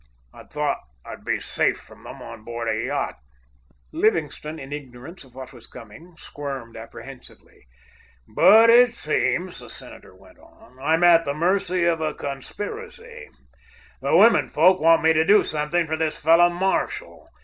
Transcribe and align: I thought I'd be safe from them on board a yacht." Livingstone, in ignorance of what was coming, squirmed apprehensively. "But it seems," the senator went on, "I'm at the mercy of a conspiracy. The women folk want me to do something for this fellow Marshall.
I 0.33 0.45
thought 0.45 0.79
I'd 1.05 1.23
be 1.23 1.39
safe 1.39 1.77
from 1.77 2.01
them 2.01 2.23
on 2.23 2.43
board 2.43 2.67
a 2.67 2.85
yacht." 2.87 3.17
Livingstone, 3.91 4.57
in 4.57 4.73
ignorance 4.73 5.23
of 5.23 5.35
what 5.35 5.53
was 5.53 5.67
coming, 5.67 6.17
squirmed 6.17 6.75
apprehensively. 6.75 7.67
"But 8.27 8.71
it 8.71 8.89
seems," 8.89 9.59
the 9.59 9.69
senator 9.69 10.15
went 10.15 10.39
on, 10.39 10.79
"I'm 10.81 11.03
at 11.03 11.23
the 11.23 11.35
mercy 11.35 11.85
of 11.85 12.01
a 12.01 12.15
conspiracy. 12.15 13.29
The 14.01 14.17
women 14.17 14.47
folk 14.47 14.81
want 14.81 15.03
me 15.03 15.13
to 15.13 15.23
do 15.23 15.43
something 15.43 15.85
for 15.85 15.97
this 15.97 16.17
fellow 16.17 16.49
Marshall. 16.49 17.29